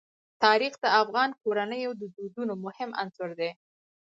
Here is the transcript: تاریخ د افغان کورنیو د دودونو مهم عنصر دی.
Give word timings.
تاریخ 0.43 0.73
د 0.83 0.85
افغان 1.01 1.29
کورنیو 1.41 1.91
د 2.01 2.03
دودونو 2.15 2.53
مهم 2.65 2.89
عنصر 3.01 3.29
دی. 3.39 3.51